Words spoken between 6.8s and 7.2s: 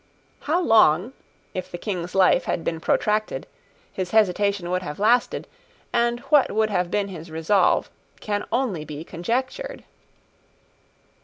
been